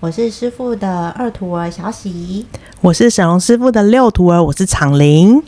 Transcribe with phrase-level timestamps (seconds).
[0.00, 2.46] 我是师傅的二徒儿小喜。
[2.80, 5.42] 我是沈荣师傅的六徒儿，我是长林。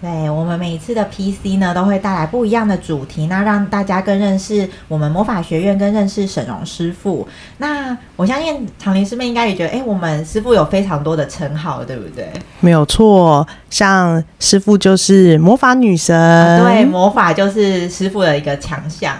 [0.00, 7.26] 对，我们每一次的 PC 呢，都会带来不一样的主题，那让大家更认识我们魔法学院，更认识沈荣师傅。
[7.58, 12.30] 那我相信长林师妹应该也觉得，哎，我们师傅有非常多的称号，对不对？
[12.60, 19.16] 没有错，像师傅就是魔法女神，啊、对，魔法就是师傅的一个强项。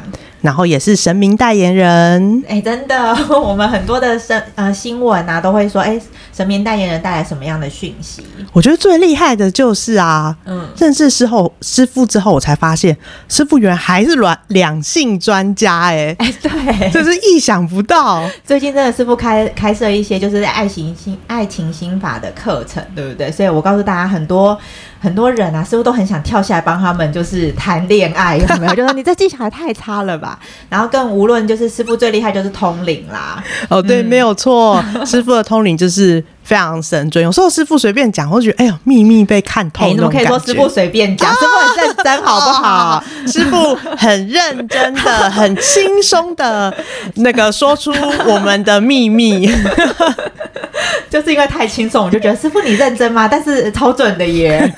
[0.46, 6.00] 然后也是神明代言人，哎，真的， 我们很多的神呃新闻啊，都会说，哎，
[6.32, 8.24] 神明代言人带来什么样的讯息？
[8.52, 12.96] 我觉得最厉害的就是啊，嗯，认识师后师傅之后，我才发现
[13.28, 18.22] 师傅原来还是两两性专家，哎，哎，对，这是意想不到。
[18.44, 23.32] 最近真的师傅开开设一些就是爱情心爱情心法的课程，对不对？
[23.32, 24.56] 所以我告诉大家很多。
[25.00, 28.74] 很多人啊，师傅都很想跳下来帮他们，就是谈恋爱，有没有？
[28.76, 30.38] 就说你这技巧也太差了吧。
[30.68, 33.42] 然后更无论就是师傅最厉害就是通灵啦。
[33.68, 37.22] 哦，对，嗯、没有错，师傅的通灵就是非常神准。
[37.22, 39.86] 有时候师傅随便讲，我觉得哎呦，秘密被看透。
[39.88, 41.28] 你怎么可以说师傅随便讲？
[41.28, 43.04] 啊、师傅很认真，好不好？
[43.26, 46.72] 师傅很认真的、很轻松的，
[47.16, 47.92] 那个说出
[48.26, 49.50] 我们的秘密。
[51.10, 53.26] 就是因为太轻松，我就觉得师傅你认真吗？
[53.26, 54.70] 但是超准的耶，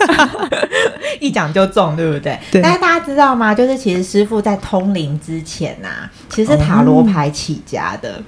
[1.20, 2.38] 一讲就中，对不对？
[2.50, 2.62] 对。
[2.62, 3.54] 但是大家知道吗？
[3.54, 8.12] 就是其实师傅在通灵之前呐、啊，其实是塔罗牌起家的。
[8.12, 8.22] 哦、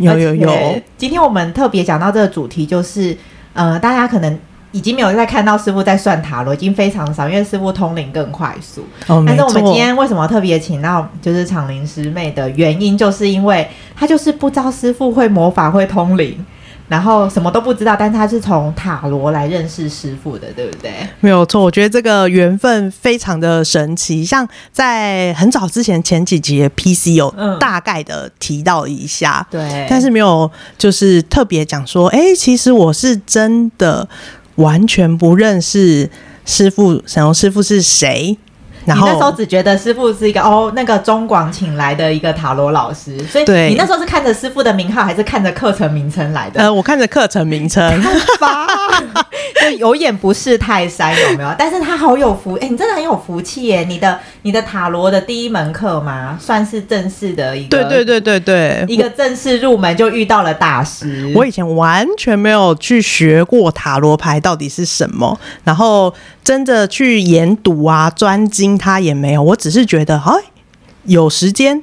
[0.00, 0.80] 有有有。
[0.96, 3.16] 今天我们特别讲到这个主题，就是
[3.52, 4.38] 呃，大家可能
[4.72, 8.82] 已经没有再看到师傅在算塔罗，已经非常少，因为师傅通灵更快速。
[9.06, 16.44] 哦，但是我们今天为什么特别请到就是长灵师妹的原因，就是因为她就是不知道师傅会魔法会通灵。
[16.90, 20.92] 然后什么都不知道，但是他是从塔罗来认识师傅的，对不对？
[21.20, 24.24] 没有错，我觉得这个缘分非常的神奇。
[24.24, 34.08] 像在很早之前前几集的 PC 有大概的提到一下，对、嗯，但是没有就是特别讲说，哎，其实我是真的
[34.56, 36.10] 完全不认识
[36.44, 38.36] 师傅，沈嵘师傅是谁。
[38.84, 46.60] 然后你那时候只觉得师傅是一个哦，那个中广请来的一个塔罗老师，所以你那时候是看着师傅的名号，还是看着课程名称来的？
[46.60, 47.82] 呃，我看着课程名称。
[49.60, 51.54] 就有眼不识泰山，有没有？
[51.58, 53.84] 但是他好有福，哎、欸，你真的很有福气耶！
[53.84, 61.32] 你的你的塔罗的第一门课嘛，算是正式的一个，对对对对对，一个正式入门就遇到了大师。
[61.34, 69.42] 我以前完全没有去学过塔罗牌到底是什么，然后真的去研读啊，专精他也没有。
[69.42, 70.32] 我只是觉得，哎，
[71.04, 71.82] 有时间。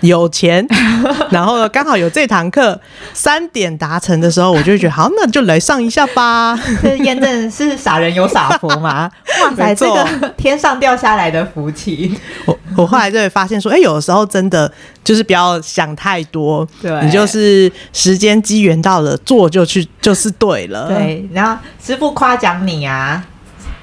[0.00, 0.66] 有钱，
[1.30, 2.78] 然后刚好有这堂课，
[3.12, 6.58] 三点达成的时候，我就觉得好，那就来上一下吧。
[6.82, 9.10] 这验证是傻人有傻福吗？
[9.42, 12.14] 哇塞，这个天上掉下来的福气。
[12.46, 14.70] 我我后来就会发现说，哎，有的时候真的
[15.02, 20.88] 就是不要想太多，对，你就是时间机缘到了，做就去就是对了。
[20.88, 23.24] 对，然后师傅夸奖你啊。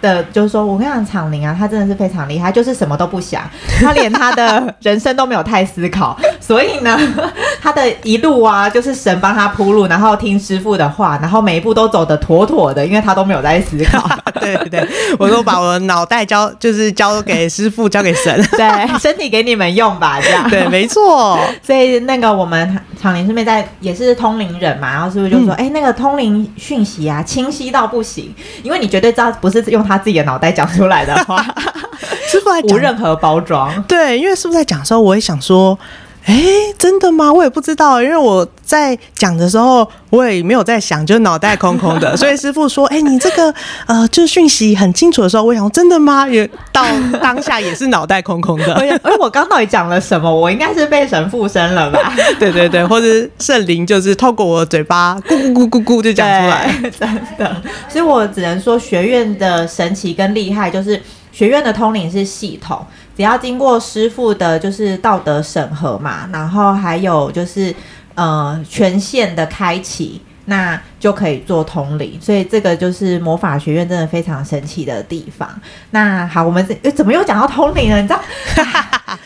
[0.05, 3.41] 的，就是说我跟你讲，厂林啊，他真的是非常厉害，就是什么都不想，
[3.81, 6.97] 他连他的 人生都没有太思考，所以呢，
[7.59, 14.07] 他的一路啊，就是神帮他铺路，然后听师傅的话，然后每一步都走得妥妥的，因为他都没有在思考。
[14.39, 20.47] 对对对，我都把我的脑袋交，就是交给师傅，交给神，对，身体给你们用吧，这样。
[20.49, 21.39] 对，没错。
[21.63, 29.94] 所以那个我们厂林师妹在也是通灵人嘛，然后师傅就说，哎、嗯欸，那个通灵讯息啊，清晰到不行，因为你绝对知道不是用他。
[29.97, 31.41] 他自己的脑袋讲出来的话，
[32.27, 33.81] 师傅在无任何包装。
[33.83, 35.77] 对，因为师傅在讲的时候，我也想说，
[36.25, 37.31] 哎、欸，真的吗？
[37.31, 42.15] 我也不知道，因为我在讲的时候，我也没有在想，就是脑袋空空的。
[42.17, 43.53] 所以师傅说，哎、欸，你这个
[43.85, 46.27] 呃，就是讯息很清楚的时候，我想说，真的吗？
[46.27, 46.83] 也到
[47.21, 48.73] 当下也是脑袋空空的。
[48.81, 50.33] 哎，我刚到底讲了什么？
[50.33, 52.11] 我应该是被神附身了吧？
[52.39, 53.05] 对对对，或者
[53.39, 57.55] 圣灵就是透过我的嘴巴咕咕咕咕咕就讲出来，真的。
[57.87, 60.99] 所以我只能说，学院的神奇跟厉害，就是
[61.31, 62.83] 学院的通灵是系统。
[63.15, 67.73] 只要经过师傅的，就是道德审核嘛，然后还有就是
[68.15, 72.19] 呃权限的开启，那就可以做通灵。
[72.21, 75.49] 所以这个就是魔法学院真的非常神奇的地方。
[75.91, 78.01] 那好，我们这怎么又讲到通灵了？
[78.01, 78.21] 你知道？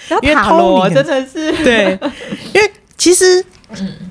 [0.21, 1.97] 因为塔罗真的是对，
[2.53, 3.94] 因为其实嗯。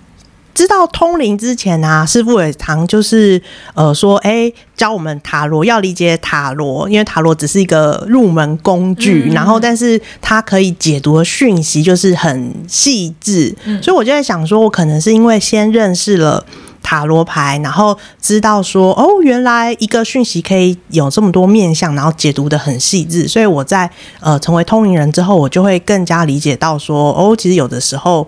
[0.58, 3.40] 知道通灵之前啊，师傅也常就是
[3.74, 16.44] 呃说，哎、欸，教我们塔罗要理解塔罗，因为塔罗只是一个入门工具，嗯、然后但是它可以解读的讯息就是很细致，嗯、所以我就在想说，我可能是因为先认识了。
[16.80, 23.28] 塔罗牌，然后知道说哦，原来一个讯息可以有这么多面相，然后解读的很细致。
[23.28, 23.90] 所以我在
[24.20, 28.26] 呃成为通灵人之后，我就会更加理解到说哦，其实有的时候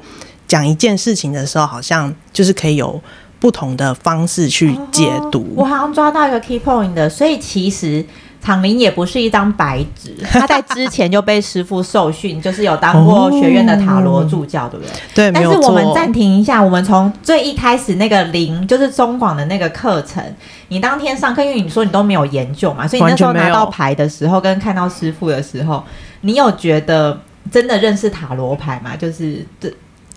[0.51, 3.01] 讲一件事情的时候，好像就是可以有
[3.39, 5.39] 不同的方式去解读。
[5.39, 8.05] 哦，我好像抓到一个 key point 的，所以其实。
[8.43, 15.31] 厂林也不是一张白纸， 他在之前就被师傅受训，就是有当过学院的塔罗助教，对不对？
[15.31, 20.25] 对，但是我们暂停一下，我们从最一开始那个零，就是中广的那个课程，
[20.69, 25.85] 你当天上课，因为你说你都没有研究嘛，所以你那时候拿到牌的时候，跟看到师傅的时候，
[26.23, 27.21] 你有觉得
[27.53, 28.97] 真的认识塔罗牌吗？
[28.97, 29.71] 就是对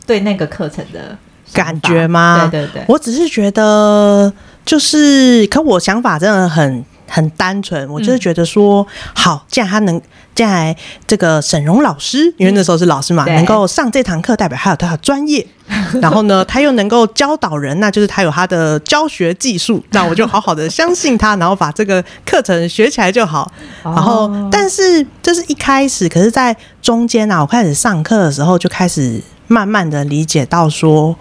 [0.05, 1.17] 对那个课程的
[1.53, 2.47] 感觉吗？
[2.51, 4.31] 对对对，我只是觉得
[4.65, 6.85] 就是，可我想法真的很。
[7.05, 10.01] 很单纯，我就是觉得说，嗯、好，既然他能，
[10.33, 15.45] 既然这个沈荣老师，因为那时候是老师嘛，嗯、能够上这堂课，代表他有他的专业。
[16.01, 19.83] 然后呢，他又能够教导人，那就是他有他的教学技术。
[19.91, 23.51] 那我就好好的相信他，然后把这个课程学起来就好。
[23.83, 29.21] 然后，但是这是一开始，可是在中间啊，我开始上课的时候，就开始
[29.53, 31.15] 慢慢的理解到说，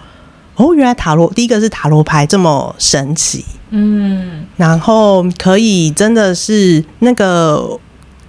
[0.56, 3.44] 哦，原来塔罗第一个是塔罗牌这么神奇。
[3.69, 7.79] 嗯，然后可以真的是那个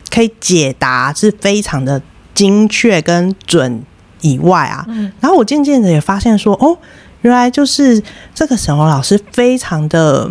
[0.09, 2.01] 可以解答是非常的
[2.33, 3.83] 精确跟准
[4.21, 6.77] 以外啊，嗯，然后我渐渐的也发现说，哦，
[7.21, 8.01] 原来就是
[8.33, 10.29] 这个沈宏老师非常的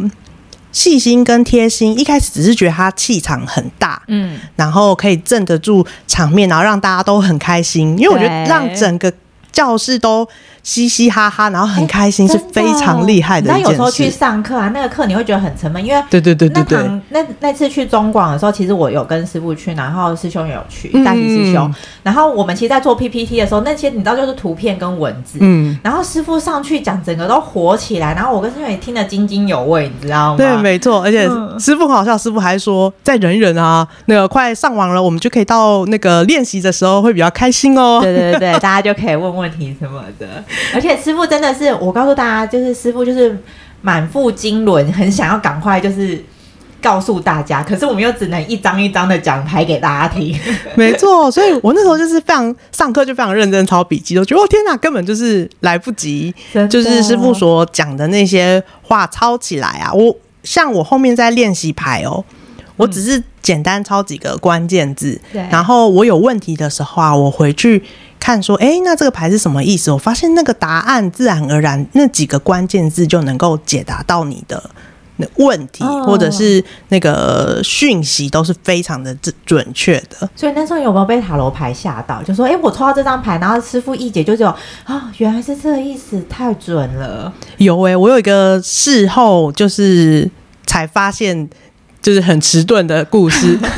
[0.72, 1.98] 细心跟贴心。
[1.98, 9.12] 一开始只是觉得他气场很大，嗯，然后可以镇得住场面，然后让大家都很开心，因为我觉得让整个
[9.52, 10.28] 教室都。
[10.62, 13.62] 嘻嘻哈哈，然后很开心，是非常厉害的一件事。
[13.64, 16.78] 那有时候去上课啊，那个课你会觉得很沉闷，因为对对对对对。
[17.08, 21.72] 那那次去中广的时候，其实我有跟师傅去，然后师兄也有去，大喜师兄。
[22.02, 25.38] 然后我们其实，在做 PPT 的时候，那些你知道就是图片跟文字。
[25.40, 25.76] 嗯。
[25.82, 30.36] 然后师傅上去讲，整个都活起来，然后我跟师兄也听得津津有味，你知道吗？
[30.36, 31.02] 对，没错。
[31.02, 31.28] 而且
[31.58, 37.98] 师傅很好笑，师傅还说再忍忍啊，那个快上网了，我们就可以到那个练习的时候会比较开心哦。
[38.00, 40.26] 对对对，大家就可以问问题什么的。
[40.74, 43.36] 而且师傅真的是，我告诉大家，就是师傅就是
[43.80, 46.22] 满腹经纶，很想要赶快就是
[46.80, 50.38] 告诉大家，可是我们又只能一张一张的讲牌给大家听。
[50.74, 56.34] 没错，所以我那时候就是非常上课就非常认真抄笔记，都觉得哦天哪，根本就是来不及，
[56.68, 59.92] 就是师傅所讲的那些话抄起来啊。
[59.92, 62.24] 我像我后面在练习牌哦，
[62.76, 67.82] 我只是简单抄几个关键字，对，然后我有问题的时候啊，我回去。
[68.22, 69.90] 看说，哎、欸，那这个牌是什么意思？
[69.90, 74.62] 我发现那个答案自然而然，那几个关键字就能够解答到你的
[75.16, 80.30] 那问题，哦、或者是那个讯息都是非常的准准确的。
[80.36, 82.22] 所以那时候有没有被塔罗牌吓到？
[82.22, 87.32] 就说，哎、欸，我抽到这张牌，然后师傅一解就就啊、哦，原来是这个意思，太准了。
[87.56, 90.30] 有哎、欸，我有一个事后就是
[90.64, 91.50] 才发现，
[92.00, 93.58] 就是很迟钝的故事。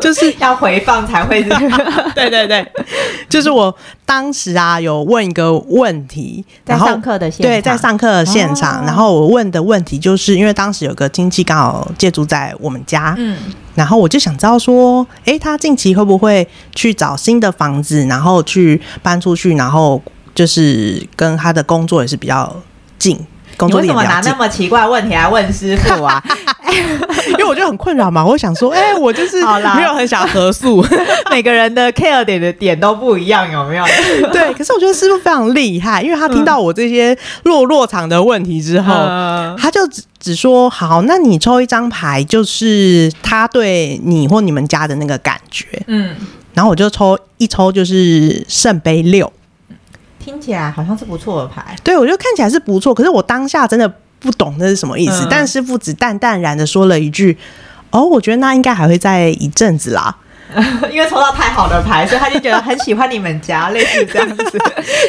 [0.02, 1.48] 就是要回放才会是，
[2.14, 2.66] 对对对，
[3.28, 3.74] 就是我
[4.06, 13.36] 当时啊有问一个问题，在上课的现场，对，在上课的现场，然后我问的问题就是因为当时有个亲戚刚好借住在我们家，嗯，
[13.74, 20.02] 然后我就想知道说，哎，他近期会不会去找新的房子，然后去搬出去，然后
[20.34, 22.56] 就是跟他的工作也是比较
[22.98, 23.18] 近。
[23.68, 26.22] 你为什么拿那么奇怪的问题来问师傅啊？
[27.30, 29.42] 因为我就很困扰嘛，我想说，哎、欸，我就是
[29.76, 30.84] 没有很想合宿，
[31.30, 33.84] 每个人的 care 点的点都不一样，有没有？
[34.32, 46.14] 对，可是我觉得师傅非常厉害，因为他听到我这些落落场的问题之后，嗯、他就只只说，好，那你抽一张牌，就是他对你或你们家的那个感觉，嗯，
[46.54, 49.30] 然后我就抽一抽，就是圣杯六。
[50.20, 55.24] 听起来好像是不错的牌，对，我觉得看起来是不错，可是我当下真的不懂那是什么意思。
[55.24, 57.36] 嗯、但师傅只淡淡然的说了一句
[57.90, 60.14] ：“哦，我觉得那应该还会在一阵子啦。”
[60.90, 64.44] 因为抽到太好的牌，所以他就觉得很喜欢你们家，类似这样子。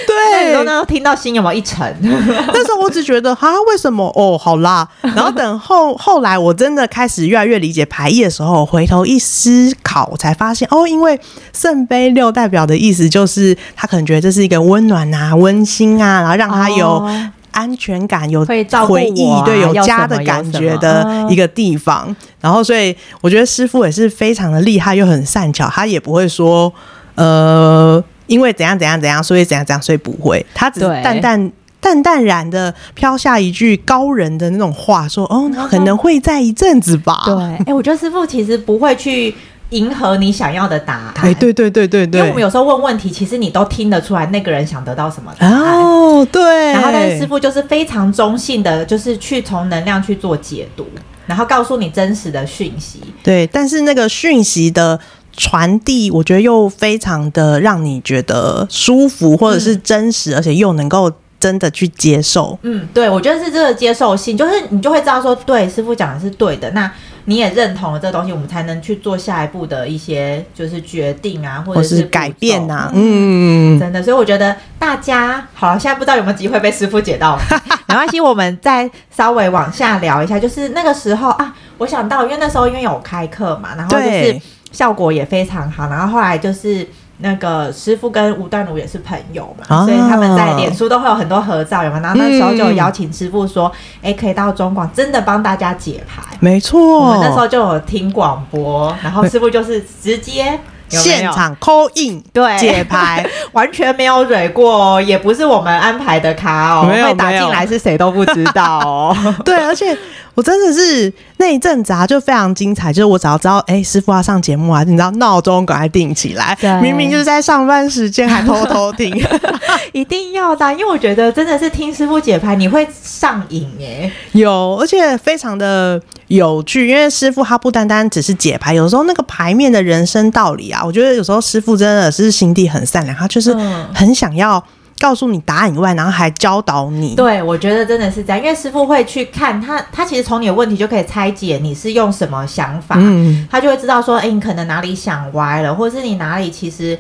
[0.07, 1.95] 对，然后呢，听到心有没有一沉？
[2.01, 4.05] 那时候我只觉得啊，为什么？
[4.15, 4.88] 哦，好啦。
[5.01, 11.19] 然后等后后来，我真的开始越来越理解牌意的时候，回头一思考，我才发现哦，因为
[11.53, 17.05] 圣杯六代表的意思就是，他可能觉得这是一个温暖啊、温馨啊，然后让他有。
[17.51, 22.05] 哦安全感有回忆，啊、对，有家的感觉的一个地方。
[22.08, 25.67] 嗯、然后，所以我觉得师傅也是非常的厉害，又很善巧。
[25.67, 26.74] 他也不会说，
[27.15, 30.43] 呃，因为怎样怎样怎样，所以怎样怎样，所以不会。
[30.53, 39.34] 他只是淡淡淡淡然的飘下一句高人的那种话，说：“哦，可能会在一阵子吧。”对，哎、欸，我觉得师傅其实不会去
[39.71, 41.13] 迎合你想要的答案。
[41.17, 45.83] 哎、欸，对对对对对，因为我们有时候问问题，其实你都听得出来那个人想得到什么答案。
[45.83, 46.71] 哦，对。
[46.71, 50.87] 然后，但是师傅就是非常中性的，就是去从能量去做解读，
[51.25, 53.01] 然后告诉你真实的讯息。
[53.21, 54.99] 对，但是那个讯息的。
[55.37, 61.09] 传递，我觉得又非常的让你觉得舒服，或者是真实，嗯、而且又能够
[61.39, 62.59] 真的去接受。
[62.63, 66.91] 嗯，对，我觉得是这个接受性，就是你就会知道说，对，师傅讲的是对的，那
[67.31, 72.91] 你也认同了这个东西，我们才能去做下一步的一些就是决定啊，或者是，是改变啊。
[72.93, 77.39] 嗯，真的，所以我觉得大家好了，现在不知道有没有机会被师傅解到，
[77.88, 84.41] 没关系，我们再稍微往下聊一下，就是那个时候啊，我想到，因为那时候因为有开课嘛，然后就是。
[84.71, 86.88] 效果也非常好，然后后来就是
[87.21, 91.99] 那个师傅跟吴端如也是朋友嘛，啊、所以他们在脸书都会有很多合照，有吗？
[91.99, 96.99] 然后那时候就有邀请师傅说，哎、嗯，可以到中广真的帮大家解牌，没错。
[96.99, 100.59] 我们那时候就有听广播，然后师傅就是直接
[100.89, 109.15] 有有现场 call in 对解牌， 完全没有蕊过，也不是我们安排的卡哦，没有打进来是谁都不知道哦。
[109.45, 109.97] 对，而且。
[110.33, 112.91] 我真的是那一阵子啊，就非常精彩。
[112.91, 116.57] 就是我只要知道，哎、欸，师傅要上节目啊，你知道闹钟赶快定起来。
[116.81, 119.13] 明明就是在上班时间，还偷偷听，
[119.91, 120.71] 一定要的。
[120.73, 124.11] 因为我觉得真的是听师傅解牌，你会上瘾耶。
[124.31, 126.88] 有，而且非常的有趣。
[126.88, 133.53] 因为师傅他不单单只是解牌，有时候那个牌面的人生道理啊，我觉得有时候师傅真的是心地很善良，他就是
[133.93, 134.63] 很想要。
[135.01, 137.15] 告诉你答案以外，然后还教导你。
[137.15, 146.96] 对，我觉得真的是这样，因为师傅会去看他，他其实从你的问题就可以拆解你是用什么想法，嗯，他就会知道说，哎，你可能哪里想歪了，或者是你哪里其实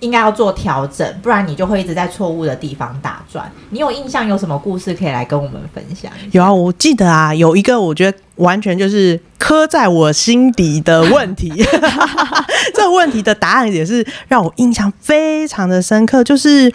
[0.00, 3.48] 应该要做调整，不然你就会一直在错误的地方打转。
[3.70, 6.10] 你有印象有什么故事可以来跟我们分享？
[6.32, 11.50] 有啊，我记得啊，有一个我觉得完全就是刻在我心底的问题，
[12.74, 16.72] 这个问题的答案也是让我印象非常的深刻，就是。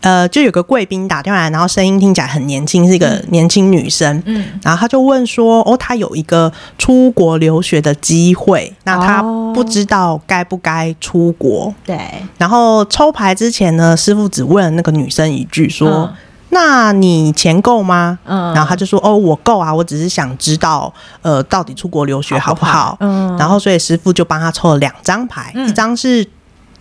[0.00, 4.22] 呃，就有个贵宾打电话来，然后声音听起来很年轻，是一个年轻女生。
[4.26, 9.20] 嗯，然后他就问说：“哦，他有一个出国留学的机会，那他
[9.52, 11.98] 不知道该不该出国。”对。
[12.38, 16.14] 然后抽牌之前呢，师傅只问了那个女生一句说：“嗯、
[16.50, 18.54] 那你钱够吗？”嗯。
[18.54, 23.36] 然后他就说：“哦，我够啊，我只是想知道，呃，到底出国留学好不好？”嗯。
[23.36, 26.24] 然后所以师傅就帮他抽了两张牌，嗯、一张是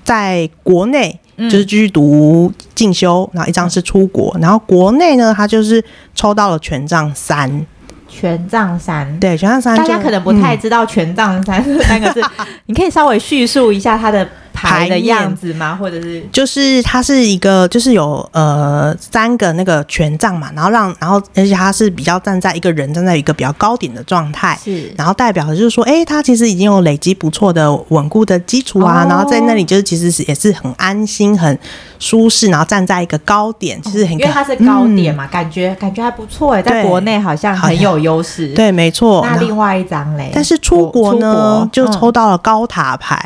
[0.03, 1.19] 在国内。
[1.37, 7.65] 就是继续读进修，然后一张是出国，然后国内呢，他就是抽到了权杖三，
[8.07, 12.21] 权杖三，对，权杖三，大家可能不太知道权杖三这三个字，
[12.67, 14.25] 你可以稍微叙述一下它的。
[14.57, 15.75] 牌的样子吗？
[15.75, 31.57] 或者是就是它是一个，就是有呃三个那个权杖嘛，然后让然后而且它是比较站在一个人站在一个比较高点的状态，是，然后代表的就是说，哎、欸，他其实已经有累积不错的稳固的基础啊，哦、然后在那里就是其实是也是很安心、很
[31.99, 39.23] 舒适，然后站在一个高点，其实很、哦、因为它是高点嘛，嗯、感觉感觉还不错哎，在国内好像很有优势，对，没错。
[39.23, 43.17] 那另外一张嘞，但是出国呢，国就抽到了高塔牌。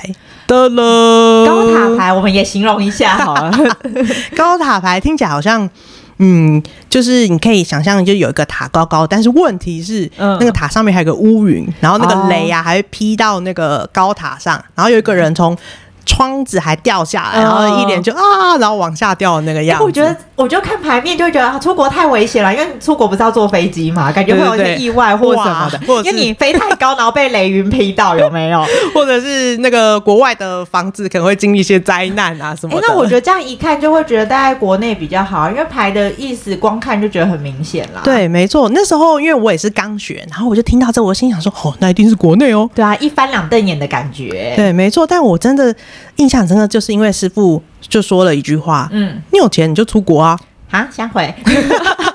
[0.52, 3.52] 嗯的了，高塔牌我们也形容一下 好了。
[4.36, 5.70] 高塔牌听起来好像，
[6.18, 15.58] 嗯，就是你可以想象，就有一个塔高高，但是问题是，嗯、那个塔上面还有个乌云，然后那个雷啊还会劈到那个高塔上，然后有一个人从。
[16.06, 19.84] 窗子还掉下来，然后一脸就啊，然后往下掉的那个样子。
[19.84, 28.66] 欸、我觉得，我就看牌面就会觉得啊，出国太危险了，因为出国不是要坐飞机嘛，感觉会有一些意外或什么的，或者是因为你飞太高，然后被雷云劈到，有没有？
[28.94, 32.88] 或者是那个国外的房子可能会经历一些灾难啊什么的。
[32.88, 38.02] 那我觉得这样一看就会觉得待在国内比较好，因为牌的意思光看就觉得很明显了。
[38.04, 38.70] 对，没错。
[38.74, 42.70] 那时候因为我也是刚学，然后我就听到这，我心想说，哦，那一定是国内哦。
[42.74, 44.54] 对啊，一翻两瞪眼的感觉。
[44.56, 45.06] 对，没错。
[45.06, 45.74] 但我真的
[46.18, 46.68] 印象真的。
[46.68, 51.34] 就是因为师傅就说了一句话，嗯，你有钱你就出国啊，啊，想回。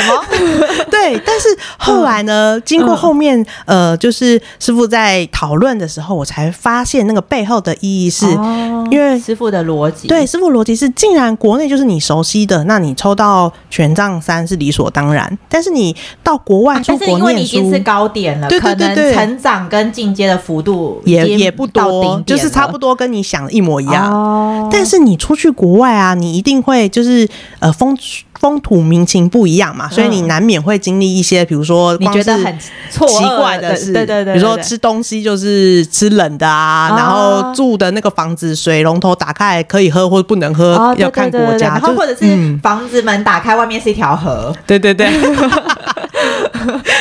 [0.00, 0.24] 什么？
[0.90, 2.56] 对，但是后来呢？
[2.56, 15.36] 嗯、经过后面，呃，就是师傅在讨论的时候，我才发现那个背后的意义是，哦、因为师傅的逻辑，对，师傅逻辑是，既然国内就是你熟悉的，那你抽到权杖三是理所当然。
[15.48, 24.12] 但是你到国外出国念书，啊、但是因为你已经是高点了，对对对对，成长跟进阶的幅度也也不多，就是差不多跟你想的一模一样。
[24.12, 27.28] 哦、但是你出去国外啊，你一定会就是
[27.58, 27.96] 呃风
[28.38, 32.58] 风土民情不一样嘛，所以你难免会经历一些，比如说你觉得很
[32.90, 45.08] 错奇怪的事，对对对，比如说吃东西就是吃冷的啊，然后住的那个房子水龙头打开可以喝或不能喝，要看国家，然后或者是房子门打开外面是一条河，对对对。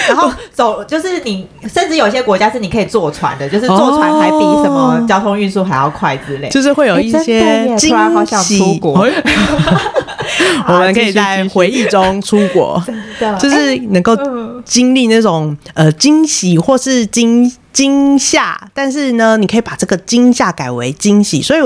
[0.08, 7.96] 然后走，就是你，甚至有些国家是你可以坐船的，就是坐船还比什么交通运输还要快之类，就是会有一些惊
[8.38, 8.80] 喜。
[10.68, 12.82] 我们可以在回忆中出国，
[13.40, 14.16] 就是能够
[14.66, 21.42] 经历那种呃惊喜或是惊惊吓，但是呢，你可以把这个惊吓改为惊喜。
[21.42, 21.60] 所以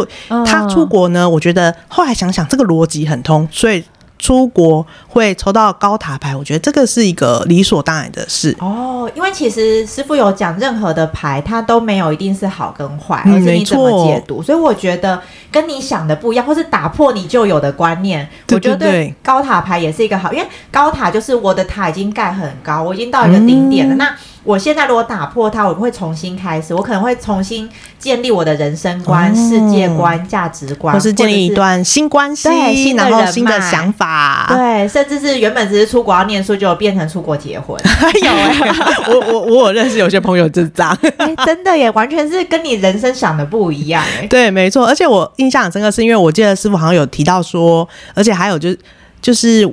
[0.45, 3.83] 他出国呢，我觉得后来想想这个逻辑很通，所以。
[4.23, 9.09] 出国会抽到高塔牌，我觉得这个是一个理所当然的事哦。
[9.13, 14.41] 因为其实师傅有讲，任何的牌它都没有一定是好跟坏，而是你怎么解读。
[14.41, 23.95] 所以我觉得跟你想的不一样，或是打破你旧有的观念，我觉得对高塔牌也是一个好，因为高塔就是我的塔已经盖很高，我已经到一个顶点了。
[23.95, 37.79] 那我现在如果打破它，我会重新开始，我可能会重新建立我的人生观、哦、世界观、价值观，或是建立一段新关系、新的人、新的想法，对，甚至是原本只是出国要念书，就变成出国结婚。
[38.23, 38.73] 有哎、欸，
[39.13, 44.27] 我我我有认识有些朋友就是这样， 欸、真的耶，完全是跟你人生想的不一样哎。
[44.27, 48.79] 对，没错，而且我印象很深刻，是因为我记得师傅好像有提到说，而且还有就是
[49.21, 49.71] 就是。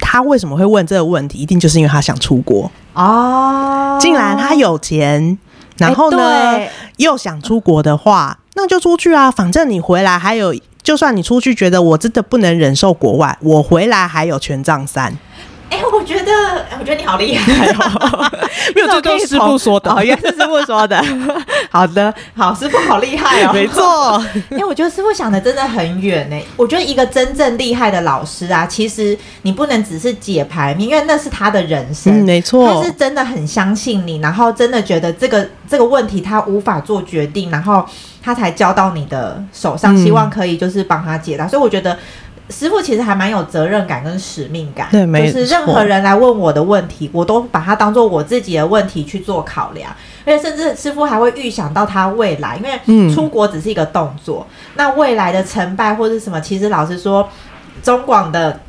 [0.00, 1.38] 他为什么会问这个问题？
[1.38, 3.98] 一定就是因为他想出国哦。
[4.00, 5.36] 竟然他有钱，
[5.76, 9.28] 然后呢、欸、又想出国的话，那就出去啊！
[9.28, 10.54] 反正你回来还有，
[10.88, 15.14] 就算你出去觉得我真的不能忍受国外，我回来还有权杖三。
[15.70, 16.32] 哎、欸，我觉得，
[16.80, 18.30] 我觉得你好厉害哦！
[18.74, 21.02] 没有，这都是师傅说的，原来是师傅说的。
[21.70, 23.52] 好的，好，师傅好厉害哦！
[23.54, 26.36] 没错，因为我觉得师傅想的真的很远呢。
[26.56, 37.84] 我觉得一个真正厉害的老师啊，其实你不能只是解牌面，因为那是他的人生，嗯、没错，他是真的很相信你，然后真的觉得这个这个问题他无法做决定，然后
[38.22, 41.44] 他才交到你的手上，希望可以就是帮他解答。
[41.44, 41.98] 嗯、所以我觉得。
[42.50, 45.34] 师傅其实还蛮有责任感跟使命感，对，没错。
[45.34, 49.90] 就是任何人来问我的问题，我都把它当做我自己的问题去做考量。
[50.24, 57.28] 而且甚至师傅还会预想到他未来，因为出国只是一个动作，嗯、那未来的成败或是什么，其实老实说，
[57.82, 58.60] 中广的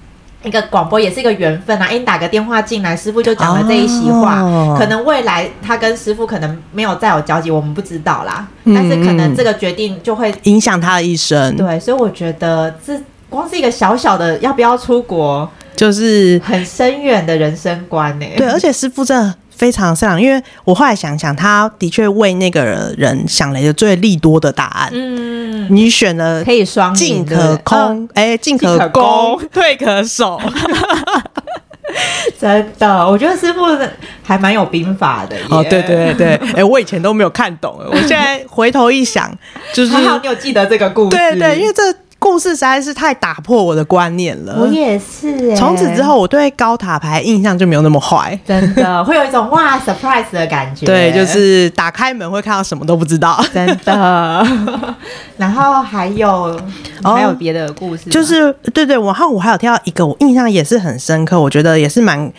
[0.44, 1.86] 一个广播也是一个缘分啊。
[1.86, 8.48] 诶，你打个电话进来，师傅就讲了这一席话，哦、可能未来他跟师傅可能没有再有交集，我们不知道啦。
[8.66, 11.56] 嗯、但是可能这个决定就会影响他的一生。
[11.56, 13.00] 对，所以我觉得这。
[13.30, 18.26] 光是一个小小的要不要出国，就是很深远的人生观呢。
[18.36, 22.64] 对，而且师傅真的非常善良，因为我后来想想，他的确为那个
[22.98, 24.90] 人想了一个最利多的答案。
[24.92, 30.40] 嗯，你选了可以双进可攻，哎，进可攻， 退可守。
[32.40, 33.62] 真的，我觉得师傅
[34.24, 35.36] 还蛮有兵法的。
[35.50, 39.32] 哦，对对对，哎，我以前都没有看懂，我现在回头一想，
[39.74, 41.18] 就是还好你有记得这个故事。
[41.18, 41.84] 对对，因为这。
[42.20, 44.58] 故事实在是太打破我的观念了。
[44.60, 48.38] 我也是，从此之后，我对高塔牌印象就没有那么坏。
[48.46, 50.86] 真的，会有一种哇 surprise 的感觉。
[50.86, 53.44] 对，就是打开门会看到什么都不知道。
[53.54, 54.46] 真的。
[55.38, 56.60] 然后还有
[57.02, 62.32] 还有别的故事，就是对对，然后我还有听到一个，我印象也是很深刻，我觉得也是蛮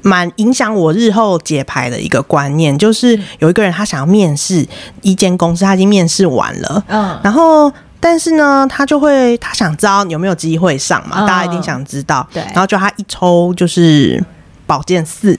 [0.00, 4.66] 蛮影响我日后解牌的一个观念，就是有一个人他想要面试
[5.02, 7.70] 一间公司，他已经面试完了，嗯，然后。
[8.00, 11.26] 但是呢，他就会他想知道有没有机会上嘛？
[11.26, 12.26] 大家一定想知道。
[12.32, 14.22] 对，然后就他一抽就是
[14.66, 15.38] 宝剑四，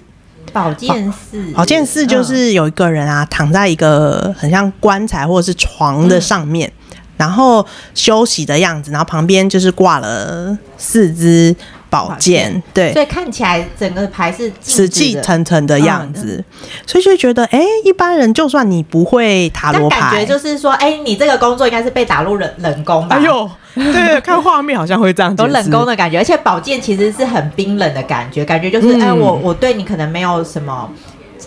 [0.52, 6.72] 宝剑四，宝剑四就是有一个人啊，躺在一个很像棺材或者是床的上面，
[7.16, 11.56] 然后休息的样子，然后旁边就是挂了四只。
[11.90, 23.16] 宝剑，对，所以看起来整个牌是死气沉沉的样子，嗯、所以就觉得，哎、欸，一般人就算你不会塔罗牌，感觉就是说，哎、欸，你这个工作应该是被打入冷冷宫吧？
[23.16, 29.08] 哎呦，对，看画面好像会这样，有冷宫的感觉，而且宝剑其实是很冰冷的感觉，感觉就是，哎、嗯。
[29.08, 30.90] 欸，我我对你可能没有什么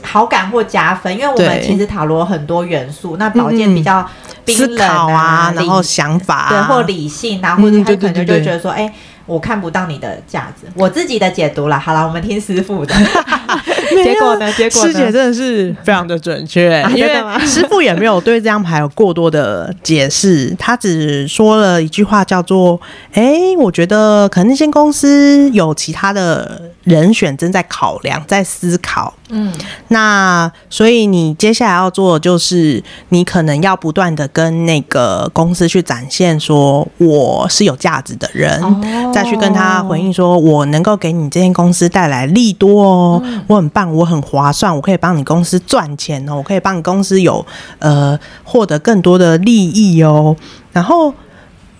[0.02, 4.08] 好感或加分，因为我们其实塔罗很多元素，那宝剑比较
[4.44, 8.92] 冰冷啊，啊然后想法、啊、对，或理性啊，或者他可能就觉得说，哎、欸。
[9.30, 11.78] 我看不到你的架子，我自己的解读啦。
[11.78, 12.92] 好了，我们听师傅的。
[14.04, 14.52] 结果呢？
[14.52, 14.82] 结果？
[14.82, 17.14] 师姐真的是非常的准确， 啊、因为
[17.46, 22.80] 师傅也没有对这张牌有过多的解释，他只说了一句话，叫做
[23.12, 29.52] ：“哎、欸，我觉得可能那间公司有其他的人选正在考量，在思考。”嗯，
[29.88, 47.46] 那所以你接下来要做的就是，你可能要不断的跟那个公司去展现说我是有价值的人，哦、再去跟他回应说，我能够给你这间公司带来利多哦，嗯、我很棒，我很划算，我可以帮你公司赚钱哦，我可以帮你公司有
[47.78, 50.34] 呃获得更多的利益哦。
[50.72, 51.14] 然后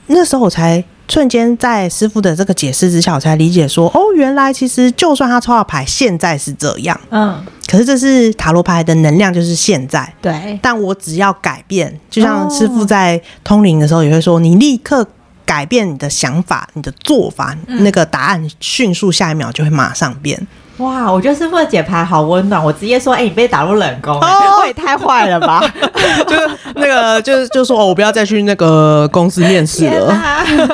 [0.06, 0.84] 那时候我才。
[1.10, 10.56] 瞬间在师傅的这个解释之下，我才理解说，哦，原来其实就算他抽到牌，现在是这样，嗯，可是这是塔罗牌的能量，就是现在，对。
[10.62, 15.04] 但我只要改变，就像师傅在通灵的时候也会说，你立刻
[15.44, 20.40] 改变你的想法，你的做法，嗯、那个答案迅速下一秒就会马上变。
[20.80, 22.62] 哇，我觉得师傅的解牌好温暖。
[22.62, 25.62] 我直接说，哎、欸，你被打入冷宫，哦， 也太坏了吧？
[26.26, 30.16] 就是那个，就是就说，哦，我不要再去那个公司面试了。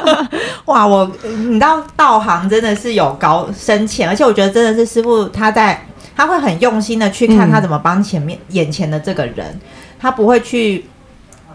[0.67, 5.85] 哇，我你知道道行真的是有高深浅，而且我觉得真的是师傅他在
[6.17, 9.59] 他会很用心的去看他怎么帮前面、嗯、眼前的这个人，
[9.99, 10.85] 他不会去。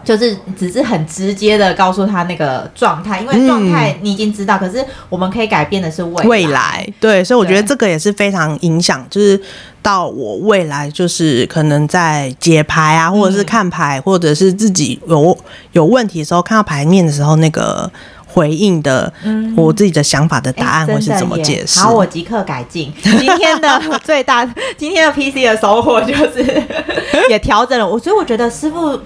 [0.04, 6.28] 就是只是很直接的告诉他那个状态，因为状态你已经知道，嗯、可是我们可以改变的是未来。
[6.28, 9.40] 未来，对，所以我觉得这个也是非常影响，就是
[9.80, 15.38] 到我未来，就是可能在解牌啊，或者是看牌，嗯、或者是自己有
[15.72, 17.90] 有问题的时候，看到牌面的时候，那个
[18.26, 19.12] 回应的，
[19.56, 21.78] 我自己的想法的答案会是怎么解释？
[21.80, 22.92] 好，我即刻改进。
[23.02, 24.44] 今天的 最大，
[24.76, 26.62] 今天的 PC 的收获就是
[27.30, 28.98] 也调整了我，所以我觉得师傅。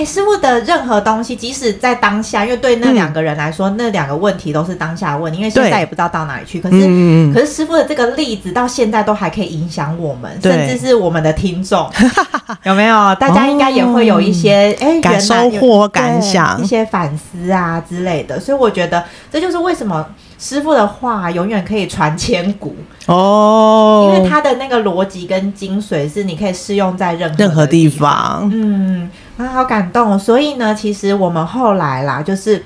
[0.00, 6.58] 哎，师傅的任何东西，即使在当下，因为对那两个人来说，嗯、那两个问题都是当下的问题，因为现在也不知道到哪里去。
[6.58, 11.86] 可是，嗯、可是师傅的这个例子到现在都还可以影响我们，甚至是我们的听众，
[12.64, 13.14] 有没有？
[13.16, 18.40] 大家应该也会有一些哎，哦、感收获、感想、一些反思啊之类的。
[18.40, 20.06] 所以我觉得这就是为什么
[20.38, 28.50] 师傅的话永远可以传千古哦，因为他的那个逻辑跟精髓是你可以适用在任何任何地方。
[28.50, 29.10] 嗯。
[29.40, 30.18] 啊，好感动！
[30.18, 32.64] 所以呢，其实我们后来啦，就是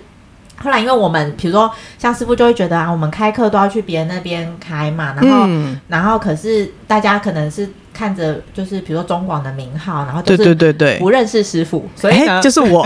[0.57, 7.69] 后来，因为我们比如说，像师傅就会觉得啊，我们开课都要去别人那边开嘛，然后，嗯、然后可是大家可能是。
[7.95, 12.85] 看着就是比如说中广的名号，然后就是对对对对，不认识师傅，所以呢 就是我，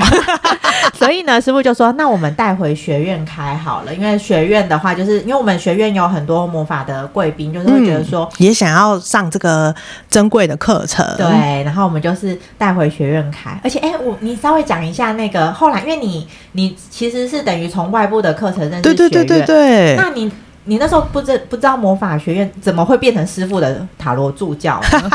[0.94, 9.74] 所以呢师傅就说，那我们带回学院开好了，因为学院的话，就是因为我们学院有很多魔法的贵宾，就是会觉得说、嗯、也想要上这个
[10.10, 20.30] 珍贵的课程，对，然后我们就是带回学院开，而且哎，我你稍微讲一下那个后来，因为你你其实是等于从外部的课程认识学院，对对对对对，那你。
[20.68, 25.11] 你那时候不知不知道魔法学院怎么会变成师傅的塔罗助教呢？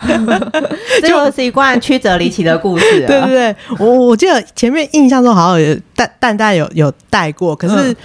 [1.00, 3.06] 这就是一段曲折离奇的故事。
[3.06, 7.96] 对不对，我我记得前面印象中好像有淡淡淡有有带过，可是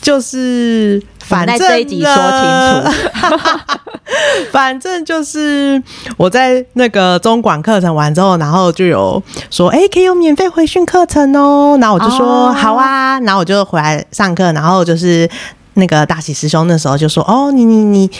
[0.00, 2.40] 就是反正这一集说清
[2.80, 3.68] 楚，
[4.50, 5.82] 反正就是
[6.16, 11.76] 我在那个中广课程完之后，然后就有说，哎、欸，可以有免费回训课程哦。
[11.80, 15.28] 然后我就说、哦、好啊，然后我就回来上课，然后就是。
[15.74, 18.10] 那个大喜师兄那时候就说：“哦，你你你，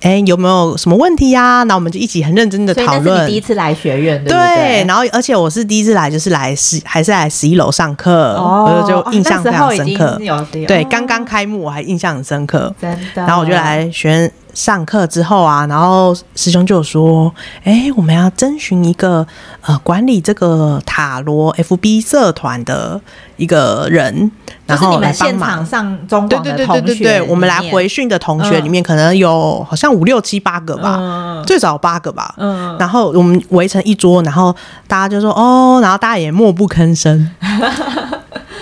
[0.00, 3.26] 哎、欸，有没有什么问题呀、啊？”那我们就一起很认真的讨论。
[3.26, 4.54] 第一次来学院，对不对？
[4.56, 10.18] 对，然后而且我是第一次来，就是来十还是来十一楼上课，哦，就印象非常深刻。
[10.28, 13.22] 哦、对，刚刚开幕我还印象很深刻，真的。
[13.22, 14.30] 然后我就来学。
[14.54, 17.32] 上课之后啊，然后师兄就说
[17.64, 19.26] ：“哎，我们要征询一个
[19.62, 23.00] 呃管理这个塔罗 FB 社团的
[23.36, 24.30] 一个人，
[24.66, 26.80] 然后来帮忙上中广的同学。
[26.80, 32.34] 对对对对对，我们来回训的同学里面，可能有好像五六七八个吧，嗯、最少八个吧。
[32.38, 34.54] 嗯，然后我们围成一桌，然后
[34.86, 37.30] 大家就说哦，然后大家也默不吭声。”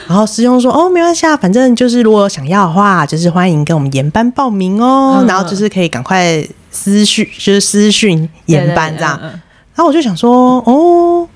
[0.09, 5.19] 然后师兄说：“哦，没关系啊，反正就是如果想要的话，就是欢迎跟我们研班报名哦。
[5.21, 9.19] 嗯、然后就是可以赶快私讯，就是私讯研班这样。
[9.19, 9.33] 对对对，
[9.75, 11.29] 然后我就想说，哦，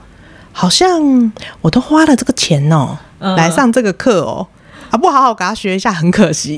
[0.53, 1.31] 好像
[1.61, 4.47] 我都花了这个钱哦，嗯、来上这个课哦，
[4.91, 6.55] 啊，不好好给他学一下，很可惜。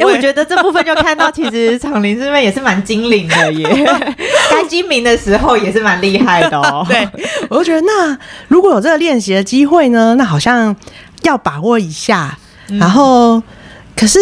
[0.06, 3.68] 为我觉得这部分就看到，其实昶伶这边也是蛮精灵的耶，
[4.50, 6.86] 该精明的时候也是蛮厉害的哦。
[6.88, 7.06] 对，
[7.50, 10.74] 我就觉得那如果有这个练习的机会呢，那好像。”
[11.22, 12.36] 要把握一下，
[12.68, 13.42] 然后
[13.96, 14.18] 可是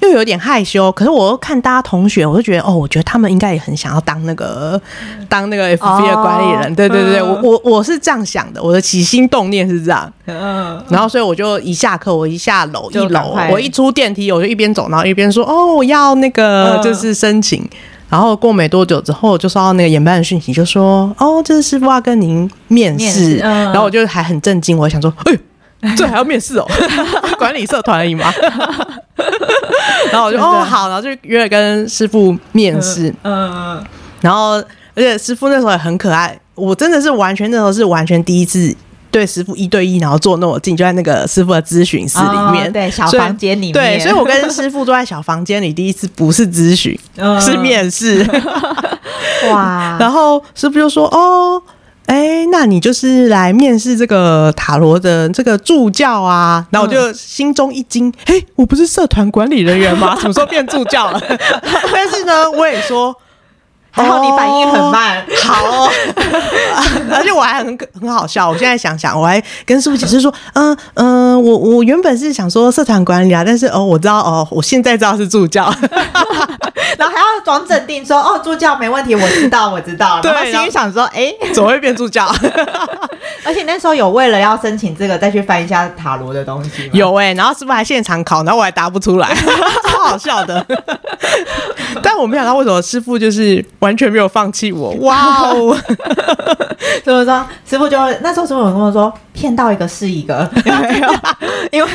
[0.00, 0.90] 又有点害羞。
[0.92, 4.80] 可是我又看大家同学，我就觉得哦，我觉得他们应该也很想要当那个
[5.28, 6.74] 当那个 FB 的管理人。
[6.74, 10.10] 对对对，我我我是这样想的，我的起心动念是这样。
[10.26, 17.68] 嗯，然后所以我就一下课，我一下楼一楼，我一出电梯，我就一边走，然后一边说哦，我要那个就是申请。
[18.08, 23.04] 然后过没多久之后，就收到那个研班的讯息，就说：“哦，这是师傅要跟您面试。
[23.04, 25.38] 面试”嗯、然后我就还很震惊，我想说：“哎，
[25.96, 26.66] 这还要面试哦？
[27.38, 28.32] 管理社团而已嘛？”
[30.12, 33.14] 然后我就哦好，然后就约了跟师傅面试。
[33.22, 33.84] 嗯嗯。
[34.20, 34.52] 然后
[34.94, 38.74] 而且师傅那时候也很可爱，我真的是完全那时候是完全第一次。
[39.12, 43.72] 对师傅一对一，然后坐那么近，就在那个师傅的咨询室里面，哦、对小房间里面。
[43.72, 48.24] 对，所以我跟师傅坐在小房间里，第一次不是咨询，嗯、是面试。
[49.50, 49.96] 哇！
[49.98, 51.60] 然后师傅就说：“哦，
[52.06, 60.18] 哎，那你就是来面试这个塔罗的这个助教啊？”然后我就心中一惊：“哎、嗯，我不是社团管理人员吗？
[60.20, 61.20] 什么时候变助教了？”
[61.92, 63.14] 但是呢，我也说。
[63.90, 65.90] 还好你反应很慢，哦、好、哦，
[67.12, 68.48] 而且我还很很好笑。
[68.48, 75.64] 我现在想想，我还跟师傅解释说，嗯、呃、嗯、呃，我我原本是想说社团管理啊，但是哦，我知道哦，我现在知道是助教，
[76.96, 80.20] 然后还要装镇定说，哦，助教没问题，我知道，我知道。
[80.20, 82.32] 对，然后心里想说，哎，怎么会变助教？
[83.42, 89.34] 而且那时候有为了要申请这个，再去翻一下塔罗的东西，有哎、欸，然后师傅还现场考，然后我还答不出来，
[89.88, 90.64] 超好笑的。
[92.02, 93.64] 但我没想到为什么师傅就是。
[93.80, 95.74] 完全没有放弃我， 哇哦！
[97.02, 100.48] 所以说，师傅就那时候师傅有跟我说，骗到一个是一个？
[101.72, 101.90] 因为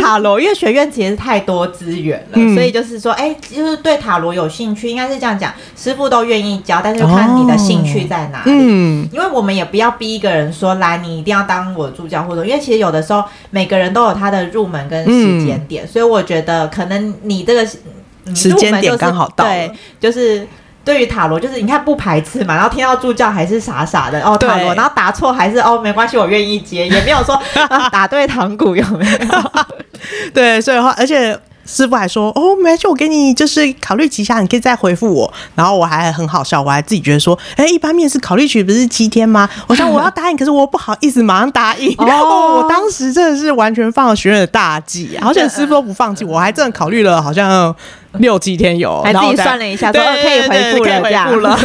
[0.00, 8.50] 塔罗，因为学院其实太多资源了，嗯、所以就是说，哎、欸，就是对塔罗有兴趣，应该是这样讲，师傅都愿意教，但是看你的兴趣在哪里。
[8.52, 17.68] 嗯，因为我们也不要逼一个人说，来，你一定要当我助教，或者，因为其实有的时候每个人都有他的入门跟时间点，嗯、所以我觉得可能你这个、嗯、
[18.34, 20.46] 时间点刚好到，对，就是。
[20.84, 27.34] 对于塔罗，就是你看不排斥嘛，然后听到助教还是傻傻的哦，塔罗，然后答错还是哦没关系，我愿意接，也没有说
[27.70, 29.52] 啊 打对堂鼓有没有？
[30.34, 31.34] 对，所以的话，而且
[31.66, 35.32] 师傅还说哦没事，我给你就是考虑几下，你可以再回复我。
[35.54, 39.48] 然后我还很好笑，我还自己觉得说，哎，一般面试考虑期不是七天吗？
[39.66, 41.94] 我想我要答应，可是我不好意思马上答应。
[42.06, 47.74] 然后、哦、我当时真的是完全放了学院的大忌，而且师傅都不放弃，我还真的考虑了，好像。
[48.18, 51.58] 六七天有，还自己算了一下，说可以回复了，这样了。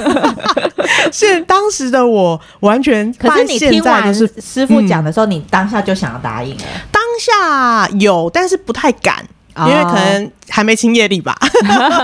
[1.12, 6.64] 是当时的我完全，可是你听完师傅讲的时候，你当下就想要答应了。
[6.92, 9.24] 当下有，但是不太敢。
[9.68, 11.36] 因为可能还没清业力吧，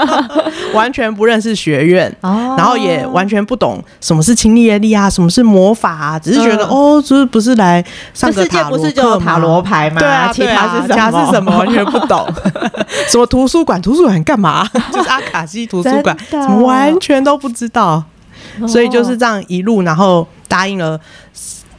[0.74, 10.00] 完全不认识学院，然后也完全不懂什么是清业力啊，什么是魔法啊，只是觉得哦，就是不是来上个塔罗课塔罗牌吗？
[10.00, 11.58] 对啊，其他是什么？
[11.58, 12.28] 完全不懂。
[13.08, 13.82] 什么图书馆？
[13.82, 14.68] 图书馆干嘛？
[14.92, 16.16] 就是阿卡西图书馆，
[16.62, 18.04] 完全都不知道。
[18.68, 21.00] 所以就是这样一路，然后答应了，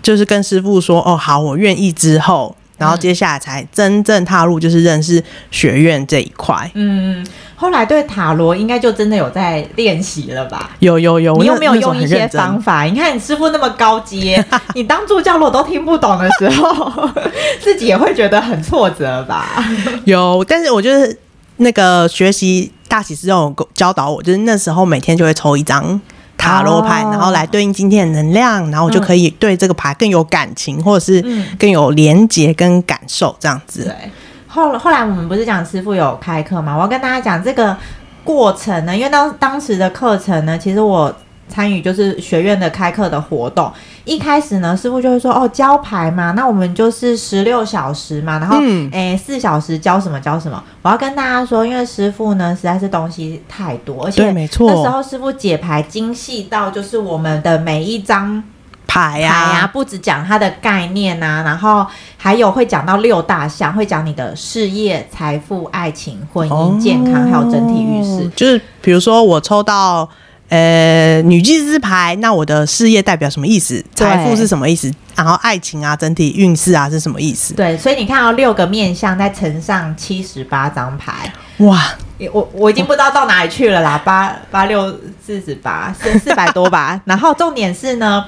[0.03, 2.55] 就是跟师傅说哦，好，我愿意之后。
[2.79, 6.71] 然后接下来才真正踏入，就是认识学院这一块。
[6.75, 10.71] 嗯，后来对塔罗应该就真的有在练习了吧？
[10.81, 12.83] 有有有，你有没有用一些方法？
[12.83, 17.11] 你看你师傅那么高阶， 你当助教我都听不懂的时候，
[17.61, 19.65] 自己也会觉得很挫折吧？
[20.05, 21.17] 有，但是我觉得
[21.57, 26.01] 那个学习大喜师有教导我，就是那时候每天就会抽一张。
[26.37, 31.25] 塔罗牌，然后来对应今天的能量，然后我就可以对这个牌更有感情，或者是
[31.59, 33.85] 更有连结跟感受这样子。
[33.85, 34.11] 对，
[34.47, 36.75] 后后来我们不是讲师傅有开课嘛？
[36.77, 37.77] 我要跟大家讲这个
[38.25, 41.15] 过程呢，因为当当时的课程呢，其实我。
[41.49, 43.73] 参与就是学院的开课的活动，
[44.05, 48.59] 一开始呢，师傅就会说哦，教牌嘛，那我们就是十六小时嘛，然后
[48.93, 50.63] 诶四小时教什么教什么。
[50.83, 58.43] 我要跟大家说，因为师傅呢实在是东西太多，而且没错，那时候师傅解牌精细到就是我们的每一张
[58.87, 68.29] 牌呀、啊啊，不只讲它的概念啊，然后还有会讲到六大项，会讲你的事业、财富、爱情、婚姻、哦、健康，还有整体运势。
[68.37, 70.09] 就是比如说我抽到。
[70.49, 73.85] 呃，女祭司牌，那我的事业代表什么意思？
[73.95, 74.93] 财富是什么意思？
[75.15, 77.55] 然后爱情啊，整体运势啊是什么意思？
[77.55, 81.95] 对，所以你看到六个面相，再乘上七十八张牌，哇！
[82.33, 84.91] 我我已经不知道到哪里去了啦，八八六
[85.25, 87.01] 四十八，四四百多吧。
[87.05, 88.25] 然后重点是呢。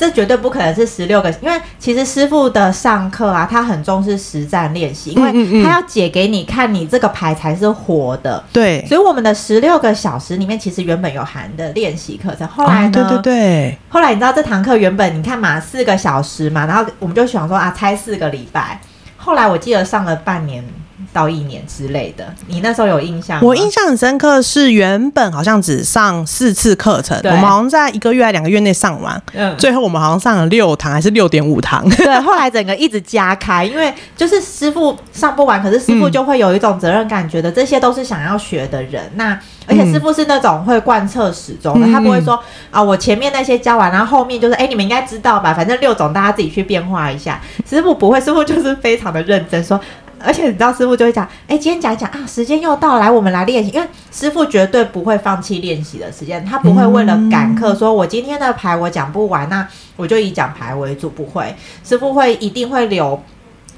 [0.00, 8.42] 这绝对不可能是十六个，因为其实师傅的上课啊，他很重视实战练习，因为他要解给你看，你这个牌才是活的。
[8.50, 12.48] 对，所以我们的十六个小时里面，其实原本有含的练习课程。
[12.48, 12.90] 后来呢？
[12.90, 13.78] 对对对。
[13.90, 18.80] 后来你知道这堂课原本你看嘛，四个小时嘛，然后我们就想说啊，拆四个礼拜。
[19.18, 20.64] 后来我记得上了半年。
[21.12, 22.24] 到一年之类的。
[22.46, 23.42] 你那时候有印象吗？
[23.44, 31.88] 我印象很深刻，是原本好像只上四次课程，我们好像在一个月还两个月内上完，嗯最后我们好像上了六堂还是六点五堂。
[31.96, 39.10] 对，后来整个一直加开，因为就是师傅上不完，可是师傅就会有一种责任感，觉得这些都是想要学的人。
[39.14, 47.40] 那而且师傅是那种会贯彻始终的，嗯、他不会说啊，我前面那些教完，然后后面就是哎，你们应该知道吧，反正六种大家自己去变化一下。
[47.68, 49.80] 师傅不会，师傅就是非常的认真说。
[50.22, 53.70] 而且你知道，师傅就会讲，哎，今天讲一讲啊，时间又到，来，我们来练习。
[53.70, 61.54] 因为师傅绝对不会放弃练习的时间，他不会为了赶课说，我今天的牌我讲不完，那我就以讲牌为主，不会。
[61.84, 63.22] 师傅会一定会留，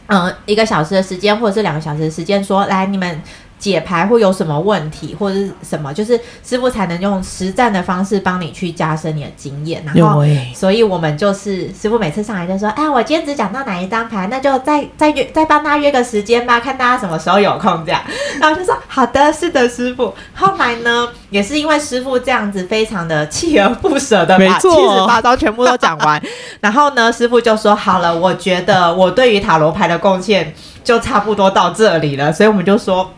[0.07, 3.23] 嗯、一个小时的时间，或者是两个小时的时间，说，来，你们。
[3.63, 9.81] 解牌会有什么问题，或者是什么，就是师傅才能用实战的方式帮你去加深你的经验。
[9.85, 18.03] 然后，所以我们就是师傅每次上来就说：“哎，我今天只讲到哪一张牌，那就再再约再帮他约个时间吧，看大家什么时候有空这样。”
[18.41, 26.21] 然后就说：“好的，是的，师傅。”后来呢，也是因为师傅这样子非常的锲而不舍的把七十八招全部都讲完，
[26.61, 33.09] 然后呢，师傅就说：“好了，我觉得我对于塔罗牌的贡献就差不多到这里了。”所以我们就说。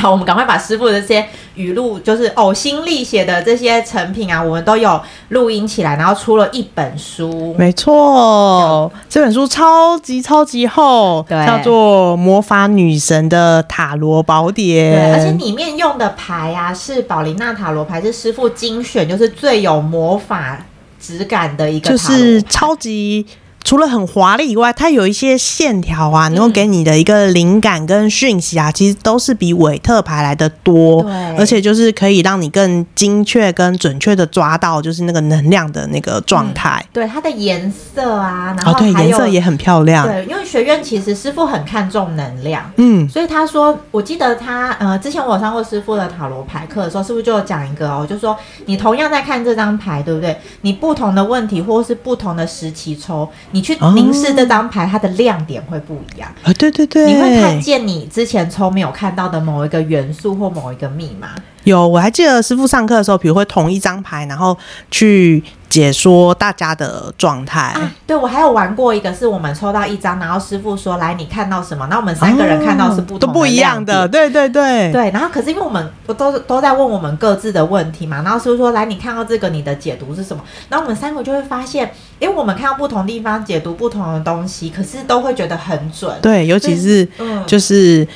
[0.00, 7.54] 好，我们赶快把师傅的这些语录，就是呕心沥血的这些成品啊，我们都有录音起来，然后出了一本书。
[7.58, 14.92] 没错，这本书超级超级厚，叫做《魔法女神的塔罗宝典》。
[14.96, 20.64] 对，而且里面用的牌啊，是宝琳娜塔罗牌，是师傅精选，就是最有魔法
[20.98, 23.26] 质感的一个，就是超级。
[23.70, 31.04] 除了很华丽以外，它有一些线条啊，能够给你的一个灵感跟讯息啊，嗯、其实都是比韦特牌来的多。
[31.04, 36.90] 对，而且就是可以让你更精确跟准确的抓到，就是那个能量的那个状态、嗯。
[36.94, 40.04] 对，它的颜色啊，然后哦，对，颜色也很漂亮。
[40.04, 50.36] 对，因为学院其实师傅很看重能量，嗯，所以他说，我记得他呃，之前我有上过师傅的塔罗牌课的时候，师傅就有讲一个哦，就说你同样在看这张牌，对不对？
[50.62, 53.30] 你不同的问题或是不同的时期抽。
[53.52, 56.52] 你去凝视这张牌，它的亮点会不一样啊！
[56.54, 61.28] 对对对，你会看见你之前抽没有看到的某一个元素或某一个密码。
[61.64, 64.56] 有，我还记得师傅上课的时候，比如会同一张牌，然后
[64.90, 67.60] 去解说大家的状态。
[67.60, 74.06] 啊，对，我还有玩过一个，是我们抽到一张，然后师傅说：“来，你看到什么？”那我们三个人看到是不同、哦、都不一样的。
[74.08, 75.10] 对对对对。
[75.12, 86.12] 然后可是因为我们都都在问我们各自的问题嘛，然后师傅说：“来，你看到这个，你的解读是什么？”然后我们三个就会发现，因为我们看到不同地方解读不同的东西，可是都会觉得很准。
[86.20, 88.06] 对，尤其是嗯，就是。